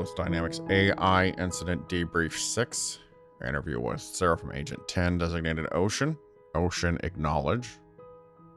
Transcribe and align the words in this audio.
Mark 0.00 0.16
1, 0.16 0.16
Aerolith 0.16 0.16
Dynamics 0.16 0.60
AI 0.70 1.26
Incident 1.38 1.88
Debrief 1.88 2.32
6. 2.32 2.98
Interview 3.46 3.80
with 3.80 4.00
Sarah 4.00 4.38
from 4.38 4.52
Agent 4.52 4.86
10, 4.88 5.18
designated 5.18 5.66
Ocean. 5.72 6.16
Ocean 6.54 6.98
acknowledge. 7.02 7.78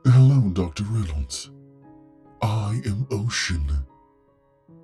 Hello, 0.06 0.50
Dr. 0.50 0.84
Reynolds. 0.86 1.52
I 2.42 2.82
am 2.86 3.08
Ocean. 3.12 3.86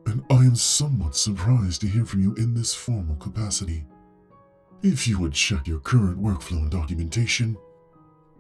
And 0.06 0.24
I 0.30 0.36
am 0.36 0.56
somewhat 0.56 1.16
surprised 1.16 1.82
to 1.82 1.88
hear 1.88 2.06
from 2.06 2.22
you 2.22 2.34
in 2.36 2.54
this 2.54 2.74
formal 2.74 3.16
capacity. 3.16 3.86
If 4.82 5.08
you 5.08 5.20
would 5.20 5.34
check 5.34 5.68
your 5.68 5.80
current 5.80 6.22
workflow 6.22 6.58
and 6.58 6.72
documentation, 6.72 7.58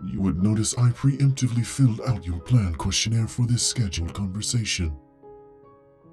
you 0.05 0.21
would 0.21 0.41
notice 0.41 0.77
I 0.77 0.89
preemptively 0.89 1.65
filled 1.65 2.01
out 2.07 2.25
your 2.25 2.39
planned 2.39 2.77
questionnaire 2.77 3.27
for 3.27 3.45
this 3.45 3.65
scheduled 3.65 4.13
conversation. 4.13 4.97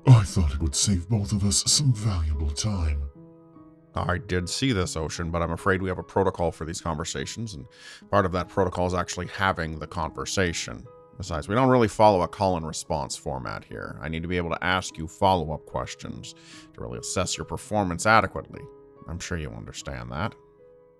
I 0.06 0.22
thought 0.22 0.54
it 0.54 0.60
would 0.60 0.74
save 0.74 1.08
both 1.08 1.32
of 1.32 1.44
us 1.44 1.64
some 1.70 1.92
valuable 1.92 2.50
time. 2.50 3.02
I 3.94 4.18
did 4.18 4.48
see 4.48 4.72
this, 4.72 4.96
Ocean, 4.96 5.30
but 5.30 5.42
I'm 5.42 5.52
afraid 5.52 5.80
we 5.80 5.88
have 5.88 5.98
a 5.98 6.02
protocol 6.02 6.52
for 6.52 6.64
these 6.64 6.80
conversations, 6.80 7.54
and 7.54 7.66
part 8.10 8.26
of 8.26 8.32
that 8.32 8.48
protocol 8.48 8.86
is 8.86 8.94
actually 8.94 9.28
having 9.28 9.78
the 9.78 9.86
conversation. 9.86 10.84
Besides, 11.16 11.48
we 11.48 11.54
don't 11.54 11.70
really 11.70 11.88
follow 11.88 12.20
a 12.22 12.28
call 12.28 12.58
and 12.58 12.66
response 12.66 13.16
format 13.16 13.64
here. 13.64 13.98
I 14.02 14.08
need 14.08 14.20
to 14.22 14.28
be 14.28 14.36
able 14.36 14.50
to 14.50 14.62
ask 14.62 14.98
you 14.98 15.08
follow 15.08 15.52
up 15.52 15.64
questions 15.64 16.34
to 16.74 16.80
really 16.80 16.98
assess 16.98 17.38
your 17.38 17.46
performance 17.46 18.04
adequately. 18.04 18.60
I'm 19.08 19.18
sure 19.18 19.38
you 19.38 19.50
understand 19.50 20.12
that. 20.12 20.34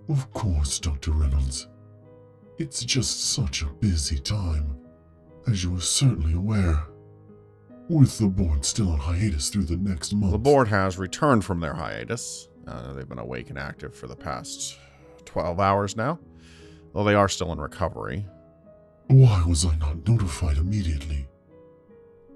Of 0.08 0.32
course, 0.32 0.78
Dr. 0.78 1.10
Reynolds. 1.10 1.68
It's 2.58 2.82
just 2.82 3.32
such 3.34 3.60
a 3.60 3.66
busy 3.66 4.18
time, 4.18 4.78
as 5.46 5.62
you 5.62 5.76
are 5.76 5.80
certainly 5.80 6.32
aware. 6.32 6.82
With 7.88 8.18
the 8.18 8.26
board 8.26 8.64
still 8.64 8.90
on 8.90 8.98
hiatus 8.98 9.48
through 9.48 9.64
the 9.64 9.76
next 9.76 10.12
month. 10.12 10.32
The 10.32 10.38
board 10.38 10.66
has 10.68 10.98
returned 10.98 11.44
from 11.44 11.60
their 11.60 11.74
hiatus. 11.74 12.48
Uh, 12.66 12.92
they've 12.92 13.08
been 13.08 13.20
awake 13.20 13.48
and 13.48 13.58
active 13.58 13.94
for 13.94 14.08
the 14.08 14.16
past 14.16 14.76
12 15.24 15.60
hours 15.60 15.96
now, 15.96 16.18
though 16.92 17.04
they 17.04 17.14
are 17.14 17.28
still 17.28 17.52
in 17.52 17.60
recovery. 17.60 18.26
Why 19.06 19.44
was 19.46 19.64
I 19.64 19.76
not 19.76 20.08
notified 20.08 20.56
immediately? 20.56 21.28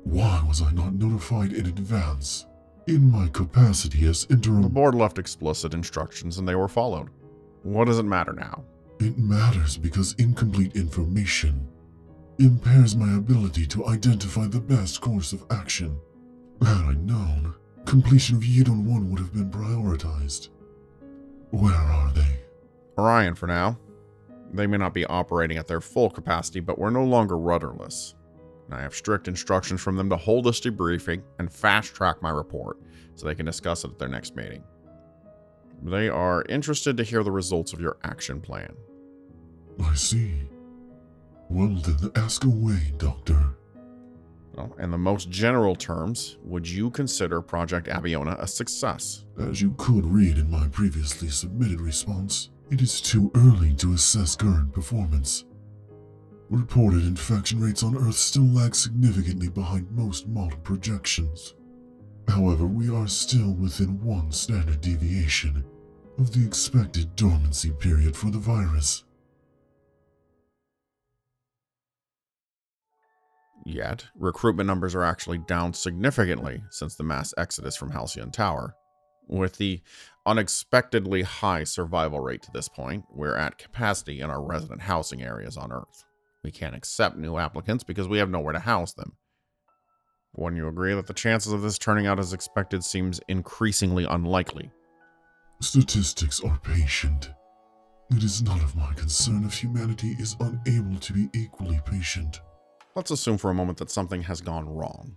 Why 0.04 0.44
was 0.46 0.62
I 0.62 0.70
not 0.70 0.94
notified 0.94 1.52
in 1.52 1.66
advance? 1.66 2.46
In 2.86 3.10
my 3.10 3.26
capacity 3.28 4.06
as 4.06 4.28
interim. 4.30 4.62
The 4.62 4.68
board 4.68 4.94
left 4.94 5.18
explicit 5.18 5.74
instructions 5.74 6.38
and 6.38 6.46
they 6.46 6.54
were 6.54 6.68
followed. 6.68 7.08
What 7.64 7.86
does 7.86 7.98
it 7.98 8.04
matter 8.04 8.32
now? 8.32 8.64
It 9.00 9.18
matters 9.18 9.76
because 9.76 10.14
incomplete 10.14 10.76
information 10.76 11.68
impairs 12.40 12.96
my 12.96 13.16
ability 13.16 13.66
to 13.66 13.86
identify 13.86 14.46
the 14.46 14.60
best 14.60 15.00
course 15.00 15.32
of 15.32 15.44
action. 15.50 16.00
Had 16.62 16.76
I 16.76 16.92
known, 16.94 17.54
completion 17.84 18.36
of 18.36 18.42
Yidon 18.42 18.84
1 18.84 19.10
would 19.10 19.18
have 19.18 19.32
been 19.32 19.50
prioritized. 19.50 20.48
Where 21.50 21.74
are 21.74 22.12
they? 22.12 22.40
Orion 22.98 23.34
for 23.34 23.46
now. 23.46 23.78
They 24.52 24.66
may 24.66 24.78
not 24.78 24.94
be 24.94 25.06
operating 25.06 25.58
at 25.58 25.66
their 25.66 25.80
full 25.80 26.10
capacity, 26.10 26.60
but 26.60 26.78
we're 26.78 26.90
no 26.90 27.04
longer 27.04 27.38
rudderless. 27.38 28.14
I 28.72 28.80
have 28.80 28.94
strict 28.94 29.28
instructions 29.28 29.80
from 29.80 29.96
them 29.96 30.08
to 30.10 30.16
hold 30.16 30.44
this 30.44 30.60
debriefing 30.60 31.22
and 31.38 31.52
fast 31.52 31.94
track 31.94 32.22
my 32.22 32.30
report 32.30 32.78
so 33.14 33.26
they 33.26 33.34
can 33.34 33.46
discuss 33.46 33.84
it 33.84 33.90
at 33.90 33.98
their 33.98 34.08
next 34.08 34.36
meeting. 34.36 34.62
They 35.82 36.08
are 36.08 36.44
interested 36.48 36.96
to 36.96 37.02
hear 37.02 37.22
the 37.22 37.32
results 37.32 37.72
of 37.72 37.80
your 37.80 37.96
action 38.04 38.40
plan. 38.40 38.74
I 39.82 39.94
see. 39.94 40.49
Well, 41.50 41.68
then 41.68 42.12
ask 42.14 42.44
away, 42.44 42.92
Doctor. 42.96 43.56
Well, 44.54 44.72
in 44.78 44.92
the 44.92 44.98
most 44.98 45.30
general 45.30 45.74
terms, 45.74 46.38
would 46.44 46.68
you 46.68 46.90
consider 46.90 47.42
Project 47.42 47.88
Abiona 47.88 48.36
a 48.38 48.46
success? 48.46 49.24
As 49.36 49.60
you 49.60 49.74
could 49.76 50.06
read 50.06 50.38
in 50.38 50.48
my 50.48 50.68
previously 50.68 51.28
submitted 51.28 51.80
response, 51.80 52.50
it 52.70 52.80
is 52.80 53.00
too 53.00 53.32
early 53.34 53.74
to 53.74 53.94
assess 53.94 54.36
current 54.36 54.72
performance. 54.72 55.44
Reported 56.50 57.04
infection 57.04 57.60
rates 57.60 57.82
on 57.82 57.96
Earth 57.96 58.14
still 58.14 58.46
lag 58.46 58.76
significantly 58.76 59.48
behind 59.48 59.90
most 59.90 60.28
model 60.28 60.58
projections. 60.58 61.54
However, 62.28 62.64
we 62.64 62.88
are 62.94 63.08
still 63.08 63.54
within 63.54 64.00
one 64.04 64.30
standard 64.30 64.80
deviation 64.80 65.64
of 66.16 66.32
the 66.32 66.46
expected 66.46 67.16
dormancy 67.16 67.72
period 67.72 68.16
for 68.16 68.30
the 68.30 68.38
virus. 68.38 69.02
Yet, 73.64 74.06
recruitment 74.14 74.66
numbers 74.66 74.94
are 74.94 75.04
actually 75.04 75.38
down 75.38 75.74
significantly 75.74 76.62
since 76.70 76.94
the 76.94 77.04
mass 77.04 77.34
exodus 77.36 77.76
from 77.76 77.90
Halcyon 77.90 78.30
Tower. 78.30 78.74
With 79.28 79.56
the 79.56 79.80
unexpectedly 80.26 81.22
high 81.22 81.64
survival 81.64 82.20
rate 82.20 82.42
to 82.42 82.50
this 82.52 82.68
point, 82.68 83.04
we're 83.10 83.36
at 83.36 83.58
capacity 83.58 84.20
in 84.20 84.30
our 84.30 84.42
resident 84.42 84.82
housing 84.82 85.22
areas 85.22 85.56
on 85.56 85.72
Earth. 85.72 86.04
We 86.42 86.50
can't 86.50 86.74
accept 86.74 87.16
new 87.16 87.36
applicants 87.36 87.84
because 87.84 88.08
we 88.08 88.18
have 88.18 88.30
nowhere 88.30 88.54
to 88.54 88.60
house 88.60 88.94
them. 88.94 89.12
Wouldn't 90.34 90.60
you 90.60 90.68
agree 90.68 90.94
that 90.94 91.06
the 91.06 91.12
chances 91.14 91.52
of 91.52 91.62
this 91.62 91.78
turning 91.78 92.06
out 92.06 92.18
as 92.18 92.32
expected 92.32 92.82
seems 92.82 93.20
increasingly 93.28 94.04
unlikely? 94.04 94.70
Statistics 95.60 96.40
are 96.40 96.58
patient. 96.62 97.30
It 98.10 98.24
is 98.24 98.42
none 98.42 98.60
of 98.60 98.74
my 98.74 98.92
concern 98.94 99.44
if 99.44 99.54
humanity 99.54 100.16
is 100.18 100.36
unable 100.40 100.98
to 100.98 101.12
be 101.12 101.28
equally 101.34 101.80
patient. 101.84 102.40
Let's 102.96 103.12
assume 103.12 103.38
for 103.38 103.50
a 103.50 103.54
moment 103.54 103.78
that 103.78 103.90
something 103.90 104.22
has 104.22 104.40
gone 104.40 104.68
wrong. 104.68 105.16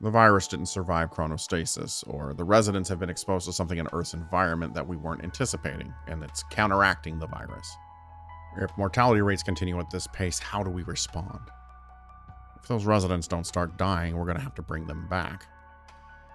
The 0.00 0.10
virus 0.10 0.46
didn't 0.46 0.66
survive 0.66 1.10
chronostasis, 1.10 2.04
or 2.06 2.34
the 2.34 2.44
residents 2.44 2.88
have 2.88 3.00
been 3.00 3.10
exposed 3.10 3.46
to 3.46 3.52
something 3.52 3.78
in 3.78 3.88
Earth's 3.92 4.14
environment 4.14 4.74
that 4.74 4.86
we 4.86 4.96
weren't 4.96 5.24
anticipating, 5.24 5.92
and 6.06 6.22
it's 6.22 6.44
counteracting 6.52 7.18
the 7.18 7.26
virus. 7.26 7.76
If 8.58 8.70
mortality 8.78 9.22
rates 9.22 9.42
continue 9.42 9.80
at 9.80 9.90
this 9.90 10.06
pace, 10.06 10.38
how 10.38 10.62
do 10.62 10.70
we 10.70 10.84
respond? 10.84 11.40
If 12.62 12.68
those 12.68 12.84
residents 12.84 13.26
don't 13.26 13.46
start 13.46 13.76
dying, 13.76 14.16
we're 14.16 14.24
going 14.24 14.36
to 14.36 14.42
have 14.42 14.54
to 14.54 14.62
bring 14.62 14.86
them 14.86 15.08
back. 15.08 15.48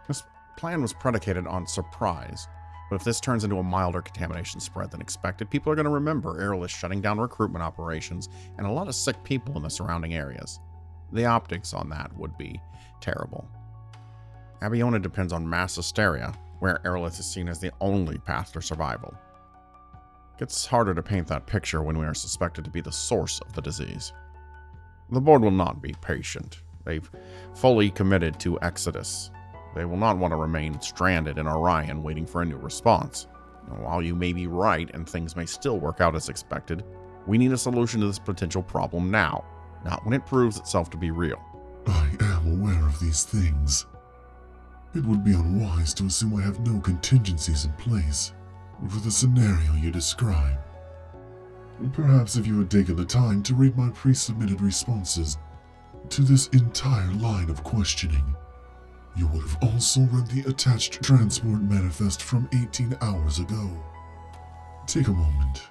This 0.09 0.23
plan 0.57 0.81
was 0.81 0.91
predicated 0.91 1.47
on 1.47 1.65
surprise, 1.65 2.49
but 2.93 3.01
if 3.01 3.05
this 3.05 3.19
turns 3.19 3.43
into 3.43 3.57
a 3.57 3.63
milder 3.63 4.03
contamination 4.03 4.59
spread 4.59 4.91
than 4.91 5.01
expected, 5.01 5.49
people 5.49 5.71
are 5.71 5.75
going 5.75 5.85
to 5.85 5.89
remember 5.89 6.39
Aerolith 6.39 6.69
shutting 6.69 7.01
down 7.01 7.19
recruitment 7.19 7.63
operations 7.63 8.29
and 8.59 8.67
a 8.67 8.71
lot 8.71 8.87
of 8.87 8.93
sick 8.93 9.15
people 9.23 9.57
in 9.57 9.63
the 9.63 9.69
surrounding 9.71 10.13
areas. 10.13 10.59
The 11.11 11.25
optics 11.25 11.73
on 11.73 11.89
that 11.89 12.15
would 12.15 12.37
be 12.37 12.61
terrible. 13.01 13.49
Abiona 14.61 14.99
depends 14.99 15.33
on 15.33 15.49
mass 15.49 15.75
hysteria, 15.75 16.35
where 16.59 16.81
Aerolith 16.85 17.19
is 17.19 17.25
seen 17.25 17.49
as 17.49 17.57
the 17.57 17.71
only 17.81 18.19
path 18.19 18.53
to 18.53 18.61
survival. 18.61 19.15
It 20.35 20.41
gets 20.41 20.67
harder 20.67 20.93
to 20.93 21.01
paint 21.01 21.25
that 21.29 21.47
picture 21.47 21.81
when 21.81 21.97
we 21.97 22.05
are 22.05 22.13
suspected 22.13 22.63
to 22.63 22.69
be 22.69 22.81
the 22.81 22.91
source 22.91 23.39
of 23.39 23.53
the 23.53 23.61
disease. 23.63 24.13
The 25.09 25.19
board 25.19 25.41
will 25.41 25.49
not 25.49 25.81
be 25.81 25.95
patient. 25.99 26.61
They've 26.85 27.09
fully 27.55 27.89
committed 27.89 28.39
to 28.41 28.61
Exodus. 28.61 29.31
They 29.75 29.85
will 29.85 29.97
not 29.97 30.17
want 30.17 30.31
to 30.31 30.37
remain 30.37 30.79
stranded 30.81 31.37
in 31.37 31.47
Orion 31.47 32.03
waiting 32.03 32.25
for 32.25 32.41
a 32.41 32.45
new 32.45 32.57
response. 32.57 33.27
while 33.77 34.01
you 34.01 34.13
may 34.13 34.33
be 34.33 34.45
right 34.45 34.89
and 34.93 35.07
things 35.07 35.35
may 35.35 35.45
still 35.45 35.79
work 35.79 36.01
out 36.01 36.15
as 36.15 36.29
expected, 36.29 36.83
we 37.25 37.37
need 37.37 37.53
a 37.53 37.57
solution 37.57 38.01
to 38.01 38.07
this 38.07 38.19
potential 38.19 38.61
problem 38.61 39.09
now, 39.09 39.43
not 39.85 40.05
when 40.05 40.13
it 40.13 40.25
proves 40.25 40.57
itself 40.57 40.89
to 40.89 40.97
be 40.97 41.11
real. 41.11 41.41
I 41.87 42.09
am 42.19 42.61
aware 42.61 42.85
of 42.85 42.99
these 42.99 43.23
things. 43.23 43.85
It 44.93 45.05
would 45.05 45.23
be 45.23 45.33
unwise 45.33 45.93
to 45.95 46.05
assume 46.05 46.35
I 46.35 46.41
have 46.43 46.59
no 46.59 46.79
contingencies 46.81 47.65
in 47.65 47.71
place 47.73 48.33
for 48.89 48.99
the 48.99 49.11
scenario 49.11 49.73
you 49.73 49.91
describe. 49.91 50.57
Perhaps 51.93 52.35
if 52.35 52.45
you 52.45 52.59
had 52.59 52.69
taken 52.69 52.95
the 52.95 53.05
time 53.05 53.41
to 53.43 53.55
read 53.55 53.77
my 53.77 53.89
pre 53.89 54.13
submitted 54.13 54.61
responses 54.61 55.37
to 56.09 56.21
this 56.21 56.47
entire 56.47 57.11
line 57.13 57.49
of 57.49 57.63
questioning, 57.63 58.35
you 59.15 59.27
would 59.27 59.41
have 59.41 59.57
also 59.61 60.01
read 60.01 60.27
the 60.27 60.49
attached 60.49 61.03
transport 61.03 61.61
manifest 61.61 62.21
from 62.21 62.49
18 62.53 62.97
hours 63.01 63.39
ago. 63.39 63.69
Take 64.87 65.07
a 65.07 65.11
moment. 65.11 65.61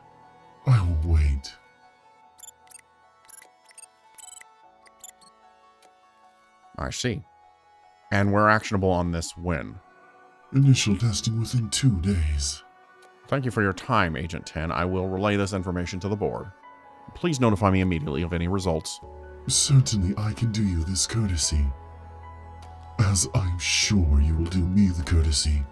I 0.66 0.80
will 0.80 1.12
wait. 1.12 1.52
I 6.78 6.90
see. 6.90 7.22
And 8.12 8.32
we're 8.32 8.48
actionable 8.48 8.90
on 8.90 9.10
this 9.10 9.36
when? 9.36 9.74
Initial 10.54 10.96
testing 10.96 11.40
within 11.40 11.70
two 11.70 12.00
days. 12.00 12.62
Thank 13.28 13.44
you 13.44 13.50
for 13.50 13.62
your 13.62 13.72
time, 13.72 14.16
Agent 14.16 14.44
10. 14.46 14.70
I 14.70 14.84
will 14.84 15.08
relay 15.08 15.36
this 15.36 15.52
information 15.52 15.98
to 16.00 16.08
the 16.08 16.16
board. 16.16 16.50
Please 17.14 17.40
notify 17.40 17.70
me 17.70 17.80
immediately 17.80 18.22
of 18.22 18.32
any 18.32 18.48
results. 18.48 19.00
Certainly, 19.48 20.14
I 20.16 20.32
can 20.32 20.52
do 20.52 20.62
you 20.62 20.84
this 20.84 21.06
courtesy. 21.06 21.64
As 23.06 23.28
I'm 23.34 23.58
sure 23.58 24.20
you 24.20 24.36
will 24.36 24.46
do 24.46 24.60
me 24.60 24.86
the 24.86 25.02
courtesy 25.02 25.64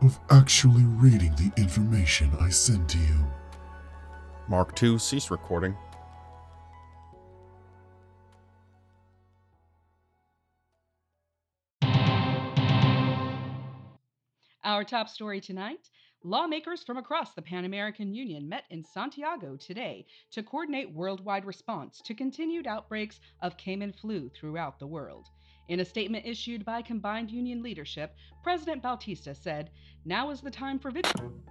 of 0.00 0.18
actually 0.30 0.84
reading 0.84 1.34
the 1.36 1.52
information 1.60 2.30
I 2.40 2.48
send 2.48 2.88
to 2.88 2.98
you. 2.98 3.26
Mark 4.48 4.74
2, 4.74 4.98
cease 4.98 5.30
recording. 5.30 5.76
Our 14.64 14.82
top 14.84 15.10
story 15.10 15.42
tonight 15.42 15.90
lawmakers 16.24 16.82
from 16.84 16.96
across 16.96 17.34
the 17.34 17.42
Pan 17.42 17.66
American 17.66 18.14
Union 18.14 18.48
met 18.48 18.64
in 18.70 18.82
Santiago 18.82 19.56
today 19.56 20.06
to 20.30 20.42
coordinate 20.42 20.94
worldwide 20.94 21.44
response 21.44 22.00
to 22.04 22.14
continued 22.14 22.66
outbreaks 22.66 23.20
of 23.42 23.58
Cayman 23.58 23.92
flu 23.92 24.30
throughout 24.30 24.78
the 24.78 24.86
world. 24.86 25.28
In 25.68 25.80
a 25.80 25.84
statement 25.84 26.26
issued 26.26 26.64
by 26.64 26.82
combined 26.82 27.30
union 27.30 27.62
leadership, 27.62 28.14
President 28.42 28.82
Bautista 28.82 29.34
said, 29.34 29.70
Now 30.04 30.30
is 30.30 30.40
the 30.40 30.50
time 30.50 30.78
for 30.78 30.90
vigilance. 30.90 31.42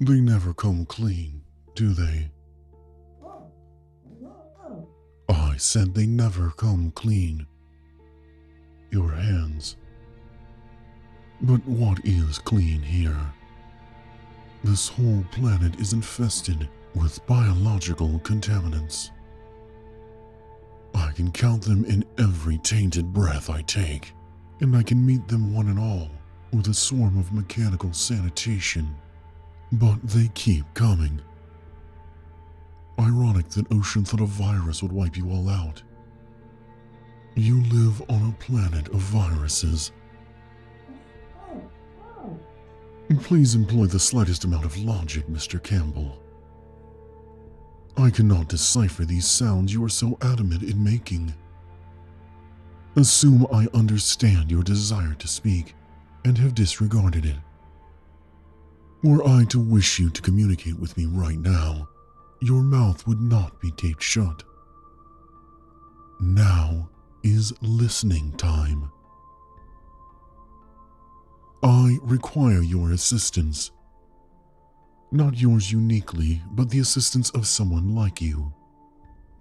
They 0.00 0.20
never 0.20 0.54
come 0.54 0.86
clean, 0.86 1.42
do 1.74 1.92
they? 1.92 2.30
I 5.28 5.56
said 5.56 5.94
they 5.94 6.06
never 6.06 6.50
come 6.50 6.92
clean. 6.92 7.46
Your 8.92 9.10
hands. 9.10 9.76
But 11.40 11.64
what 11.66 12.00
is 12.04 12.38
clean 12.38 12.82
here? 12.82 13.32
This 14.64 14.88
whole 14.88 15.24
planet 15.30 15.78
is 15.78 15.92
infested 15.92 16.68
with 16.94 17.24
biological 17.26 18.18
contaminants. 18.20 19.10
I 20.94 21.12
can 21.12 21.30
count 21.30 21.62
them 21.62 21.84
in 21.84 22.04
every 22.18 22.58
tainted 22.58 23.12
breath 23.12 23.50
I 23.50 23.62
take, 23.62 24.12
and 24.60 24.76
I 24.76 24.82
can 24.82 25.04
meet 25.04 25.28
them 25.28 25.54
one 25.54 25.68
and 25.68 25.78
all 25.78 26.10
with 26.52 26.66
a 26.68 26.74
swarm 26.74 27.16
of 27.18 27.32
mechanical 27.32 27.92
sanitation. 27.92 28.96
But 29.70 30.02
they 30.02 30.28
keep 30.34 30.64
coming. 30.74 31.20
Ironic 32.98 33.48
that 33.50 33.70
Ocean 33.72 34.04
thought 34.04 34.20
a 34.20 34.26
virus 34.26 34.82
would 34.82 34.92
wipe 34.92 35.16
you 35.16 35.30
all 35.30 35.48
out. 35.48 35.82
You 37.36 37.62
live 37.64 38.02
on 38.10 38.30
a 38.30 38.42
planet 38.42 38.88
of 38.88 39.00
viruses. 39.00 39.92
Please 43.22 43.54
employ 43.54 43.86
the 43.86 43.98
slightest 43.98 44.44
amount 44.44 44.64
of 44.64 44.76
logic, 44.78 45.26
Mr. 45.26 45.62
Campbell. 45.62 46.22
I 47.96 48.10
cannot 48.10 48.48
decipher 48.48 49.04
these 49.04 49.26
sounds 49.26 49.72
you 49.72 49.84
are 49.84 49.88
so 49.88 50.16
adamant 50.22 50.62
in 50.62 50.82
making. 50.82 51.34
Assume 52.96 53.46
I 53.52 53.66
understand 53.74 54.50
your 54.50 54.62
desire 54.62 55.14
to 55.14 55.28
speak 55.28 55.74
and 56.24 56.38
have 56.38 56.54
disregarded 56.54 57.26
it. 57.26 57.36
Were 59.02 59.26
I 59.26 59.44
to 59.50 59.58
wish 59.60 59.98
you 59.98 60.10
to 60.10 60.22
communicate 60.22 60.78
with 60.78 60.96
me 60.96 61.06
right 61.06 61.38
now, 61.38 61.88
your 62.40 62.62
mouth 62.62 63.06
would 63.06 63.20
not 63.20 63.60
be 63.60 63.70
taped 63.72 64.02
shut. 64.02 64.42
Now 66.20 66.88
is 67.22 67.52
listening 67.62 68.32
time. 68.32 68.90
I 71.62 71.98
require 72.02 72.62
your 72.62 72.92
assistance. 72.92 73.72
Not 75.10 75.40
yours 75.40 75.72
uniquely, 75.72 76.40
but 76.52 76.70
the 76.70 76.78
assistance 76.78 77.30
of 77.30 77.46
someone 77.48 77.96
like 77.96 78.20
you. 78.20 78.52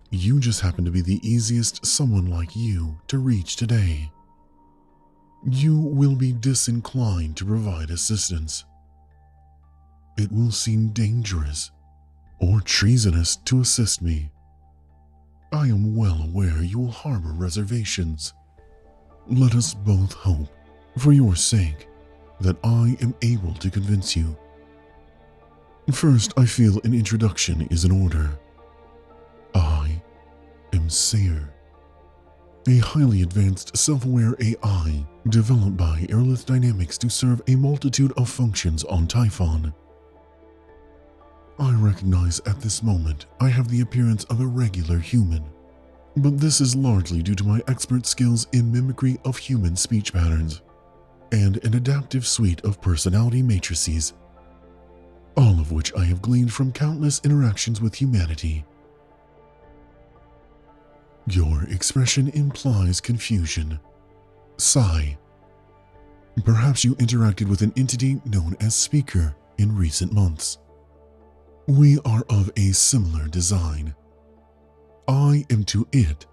You 0.10 0.40
just 0.40 0.62
happen 0.62 0.84
to 0.86 0.92
be 0.92 1.02
the 1.02 1.20
easiest 1.22 1.86
someone 1.86 2.26
like 2.28 2.56
you 2.56 2.98
to 3.08 3.20
reach 3.20 3.56
today. 3.56 4.12
You 5.46 5.78
will 5.78 6.16
be 6.16 6.32
disinclined 6.34 7.38
to 7.38 7.46
provide 7.46 7.92
assistance. 7.92 8.66
It 10.18 10.32
will 10.32 10.52
seem 10.52 10.90
dangerous 10.90 11.70
or 12.40 12.62
treasonous 12.62 13.36
to 13.46 13.62
assist 13.62 14.02
me. 14.02 14.32
I 15.52 15.68
am 15.68 15.96
well 15.96 16.24
aware 16.24 16.64
you 16.64 16.80
will 16.80 16.92
harbor 16.92 17.34
reservations. 17.34 18.34
Let 19.28 19.54
us 19.54 19.74
both 19.74 20.14
hope, 20.14 20.50
for 20.98 21.12
your 21.12 21.36
sake, 21.36 21.88
that 22.40 22.58
I 22.64 22.98
am 23.02 23.16
able 23.22 23.54
to 23.56 23.70
convince 23.70 24.16
you. 24.16 24.36
First, 25.92 26.34
I 26.38 26.46
feel 26.46 26.80
an 26.84 26.94
introduction 26.94 27.62
is 27.72 27.86
in 27.86 27.92
order. 27.92 28.38
I 29.56 30.02
am 30.74 30.90
Sayer, 30.90 31.50
a 32.68 32.78
highly 32.80 33.22
advanced 33.22 33.78
self 33.78 34.06
aware 34.06 34.36
AI 34.40 35.06
developed 35.30 35.78
by 35.78 36.06
Aerolith 36.10 36.46
Dynamics 36.46 36.98
to 37.00 37.10
serve 37.10 37.42
a 37.48 37.56
multitude 37.56 38.12
of 38.18 38.30
functions 38.30 38.84
on 38.84 39.08
Typhon. 39.08 39.74
I 41.60 41.74
recognize 41.74 42.40
at 42.42 42.62
this 42.62 42.84
moment 42.84 43.26
I 43.40 43.48
have 43.48 43.70
the 43.70 43.82
appearance 43.82 44.26
of 44.26 44.42
a 44.42 44.46
regular 44.46 45.00
human, 45.00 45.44
but 46.18 46.38
this 46.38 46.62
is 46.62 46.76
largely 46.76 47.24
due 47.24 47.36
to 47.36 47.48
my 47.48 47.62
expert 47.68 48.06
skills 48.06 48.46
in 48.52 48.72
mimicry 48.72 49.18
of 49.24 49.38
human 49.38 49.76
speech 49.76 50.14
patterns 50.14 50.62
and 51.32 51.64
an 51.64 51.76
adaptive 51.76 52.26
suite 52.26 52.62
of 52.64 52.82
personality 52.82 53.42
matrices, 53.42 54.14
all 55.36 55.60
of 55.60 55.72
which 55.72 55.96
I 55.96 56.04
have 56.06 56.22
gleaned 56.22 56.54
from 56.54 56.72
countless 56.72 57.22
interactions 57.24 57.82
with 57.82 57.96
humanity. 57.96 58.66
Your 61.30 61.64
expression 61.64 62.30
implies 62.30 63.02
confusion. 63.02 63.80
Sigh. 64.58 65.18
Perhaps 66.46 66.86
you 66.86 66.96
interacted 66.96 67.50
with 67.50 67.62
an 67.62 67.74
entity 67.76 68.22
known 68.26 68.56
as 68.60 68.76
Speaker 68.76 69.36
in 69.58 69.76
recent 69.76 70.14
months. 70.14 70.60
We 71.68 72.00
are 72.06 72.24
of 72.30 72.50
a 72.56 72.72
similar 72.72 73.28
design. 73.28 73.94
I 75.08 75.46
am 75.50 75.64
to 75.66 75.88
it 75.92 76.26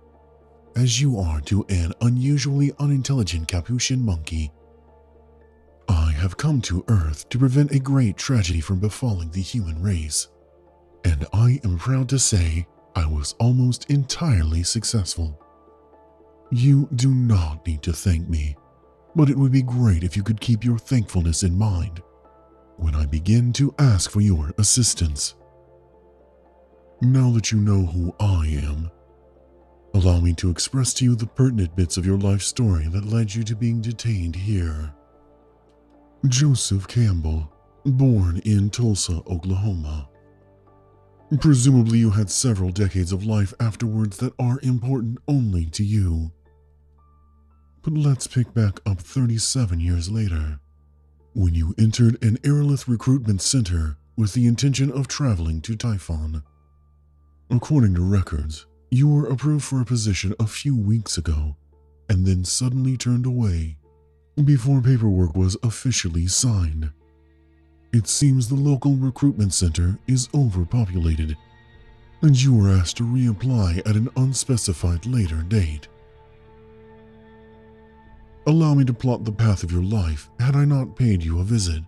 as 0.76 1.00
you 1.00 1.18
are 1.18 1.40
to 1.42 1.64
an 1.68 1.92
unusually 2.00 2.72
unintelligent 2.78 3.48
Capuchin 3.48 4.04
monkey. 4.04 4.50
Have 6.24 6.38
come 6.38 6.62
to 6.62 6.82
Earth 6.88 7.28
to 7.28 7.38
prevent 7.38 7.72
a 7.72 7.78
great 7.78 8.16
tragedy 8.16 8.62
from 8.62 8.80
befalling 8.80 9.30
the 9.30 9.42
human 9.42 9.82
race, 9.82 10.28
and 11.04 11.26
I 11.34 11.60
am 11.64 11.76
proud 11.76 12.08
to 12.08 12.18
say 12.18 12.66
I 12.96 13.04
was 13.04 13.34
almost 13.38 13.90
entirely 13.90 14.62
successful. 14.62 15.38
You 16.50 16.88
do 16.94 17.12
not 17.12 17.66
need 17.66 17.82
to 17.82 17.92
thank 17.92 18.26
me, 18.26 18.56
but 19.14 19.28
it 19.28 19.36
would 19.36 19.52
be 19.52 19.60
great 19.60 20.02
if 20.02 20.16
you 20.16 20.22
could 20.22 20.40
keep 20.40 20.64
your 20.64 20.78
thankfulness 20.78 21.42
in 21.42 21.58
mind 21.58 22.02
when 22.78 22.94
I 22.94 23.04
begin 23.04 23.52
to 23.54 23.74
ask 23.78 24.10
for 24.10 24.22
your 24.22 24.54
assistance. 24.56 25.34
Now 27.02 27.32
that 27.32 27.52
you 27.52 27.58
know 27.58 27.84
who 27.84 28.16
I 28.18 28.46
am, 28.62 28.90
allow 29.92 30.20
me 30.20 30.32
to 30.36 30.48
express 30.48 30.94
to 30.94 31.04
you 31.04 31.16
the 31.16 31.26
pertinent 31.26 31.76
bits 31.76 31.98
of 31.98 32.06
your 32.06 32.18
life 32.18 32.40
story 32.40 32.88
that 32.88 33.04
led 33.04 33.34
you 33.34 33.42
to 33.42 33.54
being 33.54 33.82
detained 33.82 34.36
here. 34.36 34.90
Joseph 36.28 36.88
Campbell, 36.88 37.52
born 37.84 38.38
in 38.46 38.70
Tulsa, 38.70 39.22
Oklahoma. 39.26 40.08
Presumably, 41.38 41.98
you 41.98 42.10
had 42.10 42.30
several 42.30 42.70
decades 42.70 43.12
of 43.12 43.26
life 43.26 43.52
afterwards 43.60 44.16
that 44.18 44.32
are 44.38 44.58
important 44.62 45.18
only 45.28 45.66
to 45.66 45.84
you. 45.84 46.32
But 47.82 47.92
let's 47.92 48.26
pick 48.26 48.54
back 48.54 48.80
up 48.86 49.00
37 49.00 49.80
years 49.80 50.10
later 50.10 50.60
when 51.34 51.54
you 51.54 51.74
entered 51.78 52.22
an 52.24 52.38
Aerolith 52.38 52.88
recruitment 52.88 53.42
center 53.42 53.98
with 54.16 54.32
the 54.32 54.46
intention 54.46 54.90
of 54.92 55.06
traveling 55.06 55.60
to 55.60 55.76
Typhon. 55.76 56.42
According 57.50 57.96
to 57.96 58.02
records, 58.02 58.64
you 58.90 59.08
were 59.08 59.26
approved 59.26 59.64
for 59.64 59.82
a 59.82 59.84
position 59.84 60.34
a 60.40 60.46
few 60.46 60.74
weeks 60.74 61.18
ago 61.18 61.56
and 62.08 62.24
then 62.24 62.44
suddenly 62.46 62.96
turned 62.96 63.26
away 63.26 63.76
before 64.42 64.80
paperwork 64.80 65.36
was 65.36 65.56
officially 65.62 66.26
signed. 66.26 66.90
It 67.92 68.08
seems 68.08 68.48
the 68.48 68.56
local 68.56 68.96
recruitment 68.96 69.54
center 69.54 69.96
is 70.08 70.28
overpopulated, 70.34 71.36
and 72.22 72.40
you 72.40 72.54
were 72.54 72.70
asked 72.70 72.96
to 72.96 73.04
reapply 73.04 73.78
at 73.86 73.94
an 73.94 74.08
unspecified 74.16 75.06
later 75.06 75.42
date. 75.42 75.86
Allow 78.46 78.74
me 78.74 78.84
to 78.84 78.92
plot 78.92 79.24
the 79.24 79.32
path 79.32 79.62
of 79.62 79.70
your 79.70 79.84
life 79.84 80.28
had 80.40 80.56
I 80.56 80.64
not 80.64 80.96
paid 80.96 81.22
you 81.22 81.38
a 81.38 81.44
visit. 81.44 81.84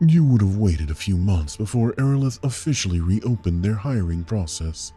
You 0.00 0.24
would 0.24 0.42
have 0.42 0.56
waited 0.56 0.90
a 0.90 0.94
few 0.94 1.16
months 1.16 1.56
before 1.56 1.92
Aerolith 1.92 2.42
officially 2.44 3.00
reopened 3.00 3.62
their 3.62 3.74
hiring 3.74 4.24
process. 4.24 4.92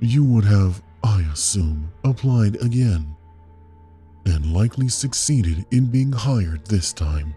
You 0.00 0.24
would 0.24 0.44
have, 0.44 0.82
I 1.02 1.22
assume, 1.32 1.92
applied 2.04 2.56
again, 2.62 3.16
and 4.26 4.52
likely 4.52 4.88
succeeded 4.88 5.66
in 5.70 5.86
being 5.86 6.12
hired 6.12 6.64
this 6.66 6.92
time. 6.92 7.34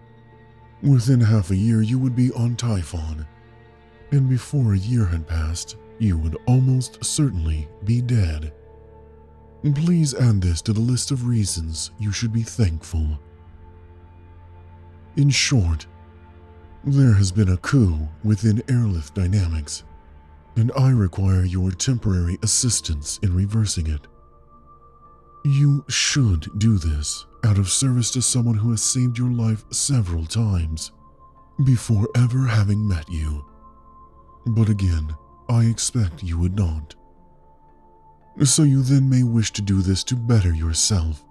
Within 0.82 1.20
half 1.20 1.50
a 1.50 1.56
year, 1.56 1.82
you 1.82 1.98
would 1.98 2.14
be 2.14 2.30
on 2.32 2.56
Typhon, 2.56 3.26
and 4.12 4.28
before 4.28 4.74
a 4.74 4.78
year 4.78 5.04
had 5.06 5.26
passed, 5.26 5.76
you 5.98 6.16
would 6.18 6.36
almost 6.46 7.04
certainly 7.04 7.68
be 7.84 8.00
dead. 8.00 8.52
Please 9.74 10.14
add 10.14 10.40
this 10.40 10.62
to 10.62 10.72
the 10.72 10.80
list 10.80 11.10
of 11.10 11.26
reasons 11.26 11.90
you 11.98 12.12
should 12.12 12.32
be 12.32 12.44
thankful. 12.44 13.18
In 15.16 15.30
short, 15.30 15.86
There 16.84 17.12
has 17.14 17.32
been 17.32 17.50
a 17.50 17.56
coup 17.56 18.08
within 18.22 18.58
Aerolith 18.68 19.12
Dynamics, 19.12 19.82
and 20.56 20.70
I 20.78 20.90
require 20.90 21.44
your 21.44 21.70
temporary 21.72 22.38
assistance 22.42 23.18
in 23.22 23.34
reversing 23.34 23.88
it. 23.88 24.06
You 25.44 25.84
should 25.88 26.58
do 26.58 26.78
this 26.78 27.24
out 27.44 27.58
of 27.58 27.70
service 27.70 28.10
to 28.12 28.22
someone 28.22 28.56
who 28.56 28.70
has 28.70 28.82
saved 28.82 29.18
your 29.18 29.30
life 29.30 29.64
several 29.70 30.26
times 30.26 30.92
before 31.64 32.08
ever 32.16 32.46
having 32.46 32.86
met 32.86 33.08
you. 33.08 33.44
But 34.46 34.68
again, 34.68 35.14
I 35.48 35.64
expect 35.64 36.22
you 36.22 36.38
would 36.38 36.56
not. 36.56 36.94
So 38.44 38.62
you 38.62 38.82
then 38.82 39.08
may 39.08 39.22
wish 39.22 39.52
to 39.52 39.62
do 39.62 39.80
this 39.80 40.04
to 40.04 40.16
better 40.16 40.52
yourself, 40.52 41.24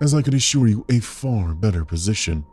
as 0.00 0.14
I 0.14 0.22
can 0.22 0.34
assure 0.34 0.66
you 0.66 0.84
a 0.90 1.00
far 1.00 1.54
better 1.54 1.84
position 1.84 2.44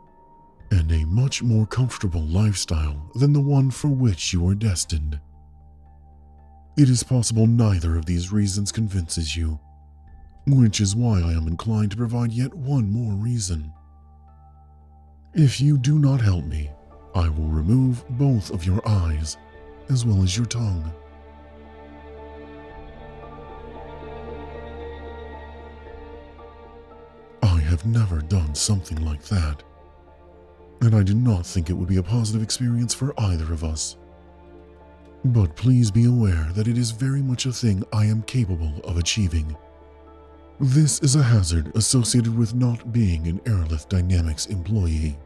and 0.70 0.90
a 0.90 1.04
much 1.04 1.42
more 1.42 1.66
comfortable 1.66 2.22
lifestyle 2.22 3.10
than 3.14 3.32
the 3.32 3.40
one 3.40 3.70
for 3.70 3.88
which 3.88 4.32
you 4.32 4.48
are 4.48 4.54
destined. 4.54 5.20
It 6.78 6.88
is 6.88 7.02
possible 7.02 7.46
neither 7.46 7.96
of 7.96 8.06
these 8.06 8.32
reasons 8.32 8.72
convinces 8.72 9.36
you, 9.36 9.60
which 10.46 10.80
is 10.80 10.96
why 10.96 11.20
I 11.20 11.32
am 11.32 11.46
inclined 11.46 11.92
to 11.92 11.96
provide 11.96 12.32
yet 12.32 12.52
one 12.54 12.90
more 12.90 13.14
reason. 13.14 13.72
If 15.34 15.60
you 15.60 15.78
do 15.78 15.98
not 15.98 16.20
help 16.20 16.44
me, 16.44 16.70
I 17.14 17.28
will 17.28 17.48
remove 17.48 18.04
both 18.10 18.50
of 18.50 18.66
your 18.66 18.86
eyes, 18.86 19.36
as 19.88 20.04
well 20.04 20.22
as 20.22 20.36
your 20.36 20.46
tongue. 20.46 20.92
I 27.42 27.58
have 27.60 27.86
never 27.86 28.20
done 28.20 28.54
something 28.54 29.04
like 29.04 29.22
that, 29.24 29.62
and 30.80 30.94
I 30.94 31.02
do 31.02 31.14
not 31.14 31.46
think 31.46 31.70
it 31.70 31.74
would 31.74 31.88
be 31.88 31.98
a 31.98 32.02
positive 32.02 32.42
experience 32.42 32.92
for 32.92 33.18
either 33.18 33.52
of 33.52 33.64
us. 33.64 33.96
But 35.24 35.54
please 35.54 35.90
be 35.90 36.06
aware 36.06 36.48
that 36.54 36.66
it 36.66 36.76
is 36.76 36.90
very 36.90 37.22
much 37.22 37.46
a 37.46 37.52
thing 37.52 37.84
I 37.92 38.06
am 38.06 38.22
capable 38.22 38.80
of 38.84 38.96
achieving. 38.98 39.56
This 40.62 41.00
is 41.00 41.16
a 41.16 41.22
hazard 41.24 41.74
associated 41.74 42.38
with 42.38 42.54
not 42.54 42.92
being 42.92 43.26
an 43.26 43.40
Aerolith 43.40 43.88
Dynamics 43.88 44.46
employee. 44.46 45.18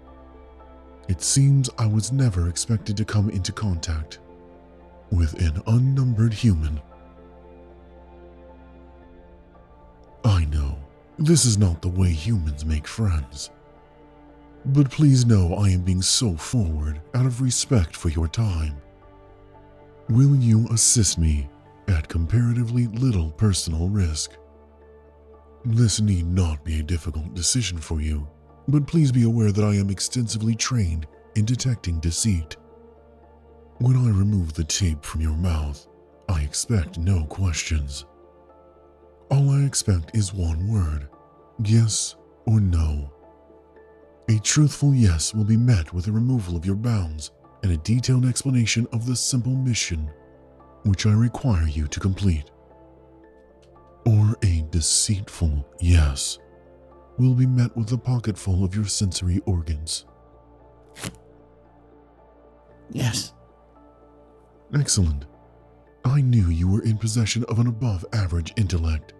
It 1.09 1.21
seems 1.21 1.69
I 1.77 1.85
was 1.85 2.11
never 2.11 2.49
expected 2.49 2.97
to 2.97 3.05
come 3.05 3.29
into 3.29 3.53
contact 3.53 4.21
with 5.11 5.35
an 5.43 5.61
unnumbered 5.67 6.33
human. 6.33 6.81
I 10.25 10.47
know 10.47 10.79
this 11.19 11.45
is 11.45 11.59
not 11.59 11.83
the 11.83 11.91
way 11.91 12.13
humans 12.13 12.65
make 12.65 12.87
friends. 12.87 13.51
But 14.65 14.91
please 14.91 15.27
know 15.27 15.53
I 15.57 15.69
am 15.69 15.83
being 15.83 16.01
so 16.01 16.35
forward 16.35 17.03
out 17.13 17.27
of 17.27 17.43
respect 17.43 17.95
for 17.95 18.09
your 18.09 18.27
time. 18.27 18.79
Will 20.09 20.35
you 20.35 20.67
assist 20.69 21.19
me 21.19 21.47
at 21.89 22.09
comparatively 22.09 22.87
little 22.87 23.33
personal 23.33 23.91
risk? 23.91 24.31
This 25.69 26.01
need 26.01 26.27
not 26.27 26.63
be 26.63 26.79
a 26.79 26.85
difficult 26.85 27.35
decision 27.35 27.79
for 27.79 28.01
you, 28.01 28.29
but 28.69 28.87
please 28.87 29.11
be 29.11 29.25
aware 29.25 29.51
that 29.51 29.65
I 29.65 29.75
am 29.75 29.91
extensively 29.91 30.55
trained 30.55 31.09
in 31.35 31.45
detecting 31.45 31.99
deceit. 31.99 32.55
When 33.79 33.97
I 33.97 34.17
remove 34.17 34.53
the 34.53 34.63
tape 34.63 35.05
from 35.05 35.23
your 35.23 35.37
mouth, 35.37 35.89
I 36.29 36.43
expect 36.43 36.99
no 36.99 37.25
questions. 37.25 38.05
All 39.29 39.51
I 39.51 39.65
expect 39.65 40.17
is 40.17 40.33
one 40.33 40.73
word 40.73 41.09
yes 41.65 42.15
or 42.47 42.61
no. 42.61 43.13
A 44.29 44.39
truthful 44.39 44.95
yes 44.95 45.35
will 45.35 45.45
be 45.45 45.57
met 45.57 45.93
with 45.93 46.07
a 46.07 46.13
removal 46.13 46.55
of 46.55 46.65
your 46.65 46.77
bounds 46.77 47.33
and 47.65 47.73
a 47.73 47.77
detailed 47.79 48.25
explanation 48.25 48.87
of 48.93 49.05
the 49.05 49.17
simple 49.17 49.57
mission 49.57 50.09
which 50.85 51.07
I 51.07 51.13
require 51.13 51.67
you 51.67 51.89
to 51.89 51.99
complete. 51.99 52.53
Or 54.07 54.37
a 54.45 54.65
deceitful 54.71 55.69
yes 55.81 56.39
will 57.19 57.35
be 57.35 57.47
met 57.47 57.77
with 57.77 57.93
a 57.93 57.99
pocketful 57.99 58.65
of 58.65 58.75
your 58.75 58.85
sensory 58.85 59.41
organs. 59.47 60.07
Yes. 62.91 63.33
Excellent. 64.75 65.27
I 66.05 66.21
knew 66.21 66.49
you 66.49 66.69
were 66.69 66.83
in 66.83 66.99
possession 66.99 67.45
of 67.49 67.59
an 67.59 67.67
above 67.67 68.05
average 68.13 68.53
intellect. 68.57 69.13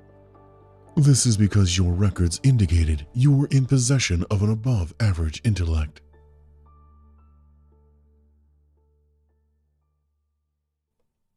This 0.97 1.27
is 1.27 1.37
because 1.37 1.77
your 1.77 1.93
records 1.93 2.41
indicated 2.43 3.07
you 3.13 3.33
were 3.33 3.49
in 3.49 3.67
possession 3.67 4.25
of 4.31 4.43
an 4.43 4.51
above 4.51 4.95
average 5.01 5.43
intellect. 5.45 6.01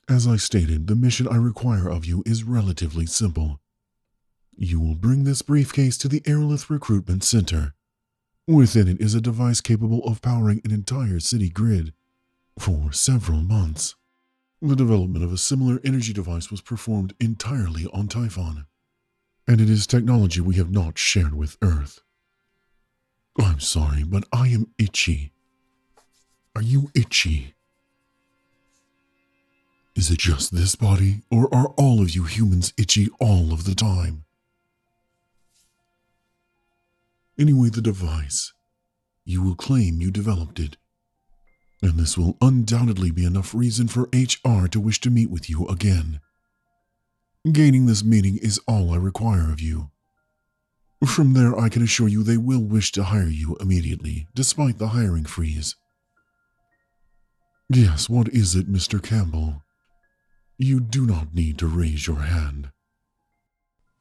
As 0.09 0.25
I 0.25 0.37
stated, 0.37 0.87
the 0.87 0.95
mission 0.95 1.27
I 1.27 1.35
require 1.35 1.87
of 1.87 2.03
you 2.03 2.23
is 2.25 2.43
relatively 2.43 3.05
simple. 3.05 3.59
You 4.57 4.79
will 4.79 4.95
bring 4.95 5.23
this 5.23 5.43
briefcase 5.43 5.99
to 5.99 6.07
the 6.07 6.21
Aerolith 6.21 6.67
Recruitment 6.67 7.23
Center. 7.23 7.75
Within 8.47 8.87
it 8.87 8.99
is 8.99 9.13
a 9.13 9.21
device 9.21 9.61
capable 9.61 10.03
of 10.05 10.23
powering 10.23 10.61
an 10.65 10.71
entire 10.71 11.19
city 11.19 11.47
grid 11.47 11.93
for 12.57 12.91
several 12.91 13.41
months. 13.41 13.93
The 14.63 14.75
development 14.75 15.23
of 15.23 15.31
a 15.31 15.37
similar 15.37 15.79
energy 15.83 16.11
device 16.11 16.49
was 16.49 16.61
performed 16.61 17.13
entirely 17.19 17.85
on 17.93 18.07
Typhon, 18.07 18.65
and 19.47 19.61
it 19.61 19.69
is 19.69 19.85
technology 19.85 20.41
we 20.41 20.55
have 20.55 20.71
not 20.71 20.97
shared 20.97 21.35
with 21.35 21.55
Earth. 21.61 22.01
I'm 23.39 23.59
sorry, 23.59 24.03
but 24.03 24.23
I 24.33 24.47
am 24.47 24.73
itchy. 24.79 25.33
Are 26.55 26.63
you 26.63 26.89
itchy? 26.95 27.53
Is 29.99 30.09
it 30.09 30.19
just 30.19 30.55
this 30.55 30.77
body, 30.77 31.23
or 31.29 31.53
are 31.53 31.73
all 31.75 32.01
of 32.01 32.11
you 32.11 32.23
humans 32.23 32.71
itchy 32.77 33.09
all 33.19 33.51
of 33.51 33.65
the 33.65 33.75
time? 33.75 34.23
Anyway, 37.37 37.67
the 37.67 37.81
device. 37.81 38.53
You 39.25 39.43
will 39.43 39.55
claim 39.55 39.99
you 39.99 40.09
developed 40.09 40.57
it. 40.57 40.77
And 41.81 41.99
this 41.99 42.17
will 42.17 42.37
undoubtedly 42.39 43.11
be 43.11 43.25
enough 43.25 43.53
reason 43.53 43.89
for 43.89 44.07
HR 44.13 44.69
to 44.69 44.79
wish 44.79 45.01
to 45.01 45.09
meet 45.09 45.29
with 45.29 45.49
you 45.49 45.67
again. 45.67 46.21
Gaining 47.51 47.85
this 47.85 48.01
meeting 48.01 48.37
is 48.37 48.57
all 48.65 48.93
I 48.93 48.95
require 48.95 49.51
of 49.51 49.59
you. 49.59 49.91
From 51.05 51.33
there, 51.33 51.59
I 51.59 51.67
can 51.67 51.83
assure 51.83 52.07
you 52.07 52.23
they 52.23 52.37
will 52.37 52.63
wish 52.63 52.93
to 52.93 53.03
hire 53.03 53.27
you 53.27 53.57
immediately, 53.59 54.29
despite 54.33 54.77
the 54.77 54.95
hiring 54.95 55.25
freeze. 55.25 55.75
Yes, 57.67 58.07
what 58.07 58.29
is 58.29 58.55
it, 58.55 58.71
Mr. 58.71 59.03
Campbell? 59.03 59.61
You 60.61 60.81
do 60.81 61.05
not 61.05 61.33
need 61.33 61.57
to 61.59 61.67
raise 61.67 62.05
your 62.05 62.19
hand. 62.19 62.71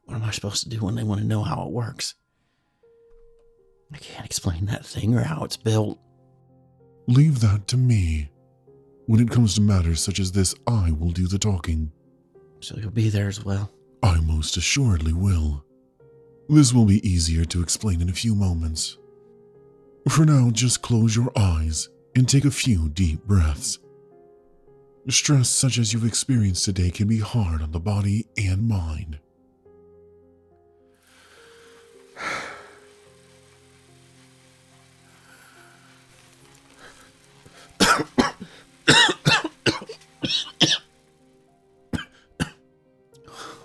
What 0.06 0.16
am 0.16 0.24
I 0.24 0.32
supposed 0.32 0.64
to 0.64 0.68
do 0.68 0.84
when 0.84 0.96
they 0.96 1.04
want 1.04 1.20
to 1.20 1.26
know 1.26 1.44
how 1.44 1.62
it 1.62 1.70
works? 1.70 2.16
I 3.94 3.98
can't 3.98 4.26
explain 4.26 4.66
that 4.66 4.84
thing 4.84 5.14
or 5.14 5.22
how 5.22 5.44
it's 5.44 5.56
built. 5.56 6.00
Leave 7.06 7.38
that 7.40 7.68
to 7.68 7.76
me. 7.76 8.32
When 9.06 9.20
it 9.20 9.30
comes 9.30 9.54
to 9.54 9.60
matters 9.60 10.02
such 10.02 10.18
as 10.18 10.32
this, 10.32 10.52
I 10.66 10.90
will 10.90 11.12
do 11.12 11.28
the 11.28 11.38
talking. 11.38 11.92
So 12.58 12.76
you'll 12.76 12.90
be 12.90 13.08
there 13.08 13.28
as 13.28 13.44
well. 13.44 13.70
I 14.02 14.18
most 14.18 14.56
assuredly 14.56 15.12
will. 15.12 15.64
This 16.48 16.72
will 16.72 16.86
be 16.86 17.08
easier 17.08 17.44
to 17.44 17.62
explain 17.62 18.02
in 18.02 18.08
a 18.08 18.12
few 18.12 18.34
moments. 18.34 18.98
For 20.08 20.24
now, 20.24 20.50
just 20.50 20.82
close 20.82 21.14
your 21.14 21.30
eyes 21.36 21.88
and 22.16 22.28
take 22.28 22.46
a 22.46 22.50
few 22.50 22.88
deep 22.88 23.22
breaths. 23.22 23.78
Stress 25.10 25.48
such 25.48 25.78
as 25.78 25.92
you've 25.92 26.04
experienced 26.04 26.66
today 26.66 26.90
can 26.90 27.08
be 27.08 27.18
hard 27.18 27.62
on 27.62 27.72
the 27.72 27.80
body 27.80 28.26
and 28.36 28.68
mind. 28.68 29.18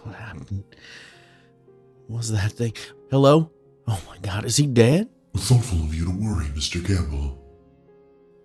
What 0.04 0.16
happened? 0.16 0.64
What 2.08 2.18
was 2.20 2.32
that 2.32 2.54
thing? 2.54 2.74
Hello? 3.12 3.52
Oh 3.88 4.02
my 4.08 4.18
god, 4.20 4.46
is 4.46 4.56
he 4.56 4.66
dead? 4.66 5.10
Thoughtful 5.36 5.80
of 5.80 5.94
you 5.94 6.06
to 6.06 6.12
worry, 6.12 6.46
Mr. 6.48 6.86
Campbell. 6.86 7.38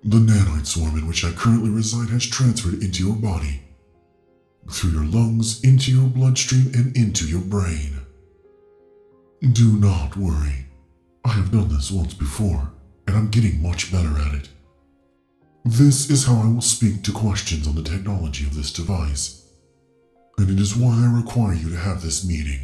The 0.02 0.18
nanoid 0.58 0.66
swarm 0.66 0.96
in 0.98 1.06
which 1.06 1.24
I 1.24 1.32
currently 1.32 1.70
reside 1.70 2.10
has 2.10 2.26
transferred 2.26 2.82
into 2.82 3.04
your 3.04 3.16
body, 3.16 3.62
through 4.70 4.90
your 4.90 5.04
lungs, 5.04 5.62
into 5.62 5.92
your 5.92 6.08
bloodstream, 6.08 6.70
and 6.74 6.96
into 6.96 7.26
your 7.26 7.40
brain. 7.40 8.00
Do 9.52 9.78
not 9.78 10.16
worry. 10.16 10.66
I 11.24 11.30
have 11.30 11.52
done 11.52 11.68
this 11.68 11.90
once 11.90 12.14
before, 12.14 12.72
and 13.06 13.16
I'm 13.16 13.30
getting 13.30 13.62
much 13.62 13.92
better 13.92 14.18
at 14.18 14.34
it. 14.34 14.48
This 15.64 16.10
is 16.10 16.26
how 16.26 16.40
I 16.40 16.46
will 16.46 16.60
speak 16.60 17.02
to 17.04 17.12
questions 17.12 17.66
on 17.66 17.74
the 17.74 17.82
technology 17.82 18.44
of 18.44 18.54
this 18.54 18.72
device, 18.72 19.50
and 20.38 20.50
it 20.50 20.60
is 20.60 20.76
why 20.76 21.04
I 21.04 21.16
require 21.20 21.54
you 21.54 21.70
to 21.70 21.76
have 21.76 22.02
this 22.02 22.26
meeting. 22.26 22.60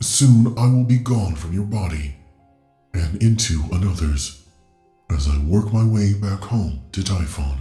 Soon 0.00 0.58
I 0.58 0.66
will 0.66 0.84
be 0.84 0.98
gone 0.98 1.34
from 1.34 1.52
your 1.52 1.64
body 1.64 2.16
and 2.92 3.20
into 3.22 3.62
another's. 3.72 4.43
As 5.10 5.28
I 5.28 5.38
work 5.44 5.72
my 5.72 5.84
way 5.86 6.14
back 6.14 6.40
home 6.40 6.82
to 6.92 7.02
Typhon. 7.02 7.60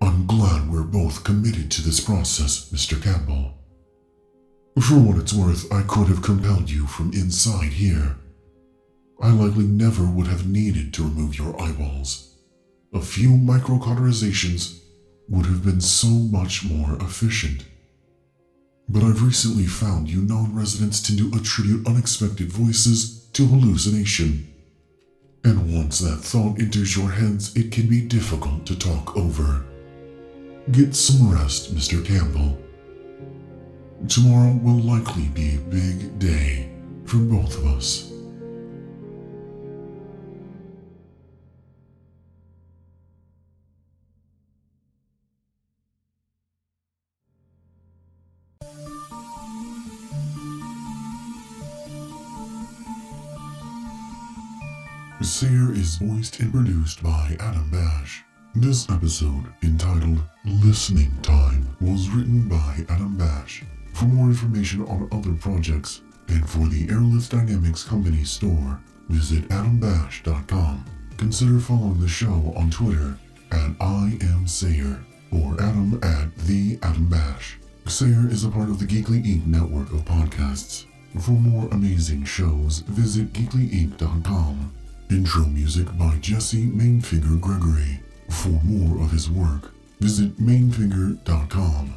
I'm 0.00 0.26
glad 0.26 0.70
we're 0.70 0.82
both 0.82 1.24
committed 1.24 1.70
to 1.72 1.82
this 1.82 2.00
process, 2.00 2.70
Mr. 2.70 3.02
Campbell. 3.02 3.54
For 4.80 4.94
what 4.94 5.18
it's 5.18 5.32
worth, 5.32 5.72
I 5.72 5.82
could 5.82 6.06
have 6.08 6.22
compelled 6.22 6.70
you 6.70 6.86
from 6.86 7.12
inside 7.12 7.72
here. 7.72 8.16
I 9.20 9.30
likely 9.30 9.64
never 9.64 10.04
would 10.04 10.28
have 10.28 10.48
needed 10.48 10.94
to 10.94 11.02
remove 11.02 11.36
your 11.36 11.60
eyeballs. 11.60 12.36
A 12.94 13.00
few 13.00 13.30
microcauterizations 13.30 14.80
would 15.28 15.46
have 15.46 15.64
been 15.64 15.80
so 15.80 16.08
much 16.08 16.64
more 16.64 16.96
efficient. 17.00 17.64
But 18.88 19.02
I've 19.02 19.22
recently 19.22 19.66
found 19.66 20.08
you 20.08 20.22
non 20.22 20.54
residents 20.54 21.02
tend 21.02 21.18
to 21.18 21.36
attribute 21.36 21.86
unexpected 21.86 22.50
voices 22.50 23.26
to 23.32 23.46
hallucination. 23.46 24.54
And 25.48 25.74
once 25.74 26.00
that 26.00 26.18
thought 26.18 26.60
enters 26.60 26.94
your 26.94 27.10
heads, 27.10 27.56
it 27.56 27.72
can 27.72 27.88
be 27.88 28.02
difficult 28.02 28.66
to 28.66 28.78
talk 28.78 29.16
over. 29.16 29.64
Get 30.72 30.94
some 30.94 31.32
rest, 31.32 31.74
Mr. 31.74 32.04
Campbell. 32.04 32.58
Tomorrow 34.08 34.60
will 34.62 34.78
likely 34.78 35.28
be 35.28 35.54
a 35.54 35.70
big 35.70 36.18
day 36.18 36.68
for 37.06 37.16
both 37.16 37.56
of 37.56 37.64
us. 37.64 38.07
Sayer 55.38 55.72
is 55.72 55.98
voiced 55.98 56.40
and 56.40 56.52
produced 56.52 57.00
by 57.00 57.36
Adam 57.38 57.70
Bash. 57.70 58.24
This 58.56 58.90
episode, 58.90 59.44
entitled 59.62 60.20
Listening 60.44 61.16
Time, 61.22 61.64
was 61.80 62.10
written 62.10 62.48
by 62.48 62.84
Adam 62.88 63.16
Bash. 63.16 63.62
For 63.92 64.06
more 64.06 64.26
information 64.26 64.84
on 64.86 65.08
other 65.12 65.34
projects 65.34 66.02
and 66.26 66.50
for 66.50 66.66
the 66.66 66.88
Aerolith 66.88 67.30
Dynamics 67.30 67.84
Company 67.84 68.24
store, 68.24 68.80
visit 69.08 69.48
adambash.com. 69.50 70.84
Consider 71.18 71.60
following 71.60 72.00
the 72.00 72.08
show 72.08 72.52
on 72.56 72.68
Twitter 72.68 73.16
at 73.52 73.70
I 73.80 74.18
am 74.20 74.48
Sayer 74.48 75.04
or 75.30 75.54
Adam 75.62 76.00
at 76.02 76.36
the 76.36 76.80
Adam 76.82 77.08
Bash. 77.08 77.60
Sayer 77.86 78.26
is 78.28 78.44
a 78.44 78.50
part 78.50 78.70
of 78.70 78.80
the 78.80 78.86
Geekly 78.86 79.24
Inc. 79.24 79.46
network 79.46 79.92
of 79.92 80.04
podcasts. 80.04 80.86
For 81.20 81.30
more 81.30 81.68
amazing 81.70 82.24
shows, 82.24 82.80
visit 82.80 83.32
geeklyinc.com. 83.32 84.72
Intro 85.10 85.46
music 85.46 85.86
by 85.98 86.16
Jesse 86.20 86.66
Mainfinger 86.66 87.40
Gregory. 87.40 88.00
For 88.28 88.50
more 88.62 89.02
of 89.02 89.10
his 89.10 89.30
work, 89.30 89.72
visit 90.00 90.36
mainfinger.com. 90.36 91.94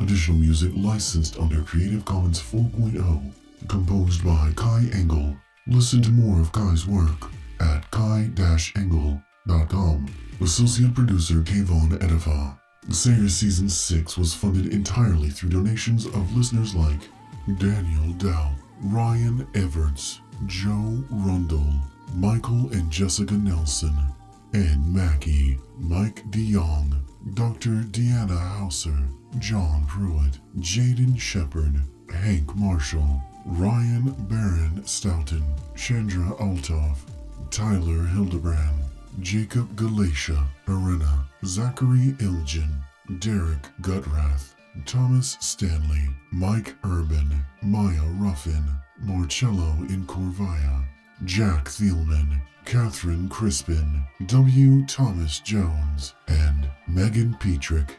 Additional 0.00 0.38
music 0.38 0.72
licensed 0.76 1.38
under 1.38 1.62
Creative 1.62 2.04
Commons 2.04 2.40
4.0, 2.40 3.32
composed 3.68 4.24
by 4.24 4.52
Kai 4.54 4.88
Engel. 4.92 5.36
Listen 5.66 6.02
to 6.02 6.10
more 6.10 6.40
of 6.40 6.52
Kai's 6.52 6.86
work 6.86 7.30
at 7.60 7.90
kai-engel.com. 7.90 10.06
Associate 10.40 10.94
producer 10.94 11.36
Kayvon 11.36 11.90
Edifa. 11.98 12.58
Sayer 12.90 13.28
Season 13.28 13.68
6 13.68 14.18
was 14.18 14.34
funded 14.34 14.72
entirely 14.72 15.30
through 15.30 15.50
donations 15.50 16.06
of 16.06 16.36
listeners 16.36 16.74
like 16.74 17.00
Daniel 17.58 18.12
Dow, 18.18 18.54
Ryan 18.82 19.46
Everts, 19.54 20.20
Joe 20.46 21.02
Rundle, 21.10 21.72
Michael 22.14 22.70
and 22.72 22.90
Jessica 22.90 23.34
Nelson, 23.34 23.96
and 24.52 24.92
Mackie, 24.92 25.58
Mike 25.78 26.22
DeYoung, 26.30 26.94
Dr. 27.34 27.84
Deanna 27.90 28.38
Hauser, 28.38 29.08
John 29.38 29.84
Pruitt, 29.86 30.38
Jaden 30.58 31.18
Shepard, 31.18 31.82
Hank 32.12 32.54
Marshall, 32.54 33.22
Ryan 33.46 34.14
Barron 34.28 34.84
Stoughton, 34.86 35.44
Chandra 35.74 36.30
Altov, 36.38 36.98
Tyler 37.50 38.06
Hildebrand, 38.06 38.78
Jacob 39.20 39.74
Galatia, 39.76 40.44
Arena, 40.68 41.26
Zachary 41.44 42.14
Ilgen, 42.18 42.70
Derek 43.18 43.68
Gutrath, 43.80 44.54
Thomas 44.86 45.36
Stanley, 45.40 46.08
Mike 46.32 46.74
Urban, 46.84 47.44
Maya 47.62 48.02
Ruffin, 48.18 48.64
Marcello 49.00 49.76
Incorvaya, 49.88 50.83
Jack 51.24 51.64
Thielman, 51.64 52.42
Catherine 52.66 53.30
Crispin, 53.30 54.04
W. 54.26 54.84
Thomas 54.86 55.40
Jones, 55.40 56.12
and 56.28 56.68
Megan 56.86 57.34
Petrick. 57.40 57.98